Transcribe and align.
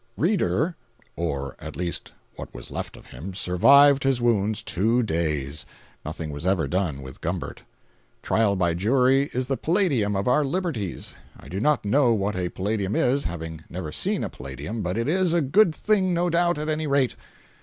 Reeder—or 0.17 1.55
at 1.59 1.75
least 1.75 2.13
what 2.35 2.51
was 2.55 2.71
left 2.71 2.97
of 2.97 3.05
him—survived 3.11 4.01
his 4.01 4.19
wounds 4.19 4.63
two 4.63 5.03
days! 5.03 5.67
Nothing 6.03 6.31
was 6.31 6.43
ever 6.43 6.67
done 6.67 7.03
with 7.03 7.21
Gumbert. 7.21 7.61
Trial 8.23 8.55
by 8.55 8.73
jury 8.73 9.29
is 9.31 9.45
the 9.45 9.57
palladium 9.57 10.15
of 10.15 10.27
our 10.27 10.43
liberties. 10.43 11.15
I 11.39 11.49
do 11.49 11.59
not 11.59 11.85
know 11.85 12.13
what 12.13 12.35
a 12.35 12.49
palladium 12.49 12.95
is, 12.95 13.25
having 13.25 13.63
never 13.69 13.91
seen 13.91 14.23
a 14.23 14.29
palladium, 14.31 14.81
but 14.81 14.97
it 14.97 15.07
is 15.07 15.35
a 15.35 15.39
good 15.41 15.75
thing 15.75 16.15
no 16.15 16.31
doubt 16.31 16.57
at 16.57 16.67
any 16.67 16.87
rate. 16.87 17.15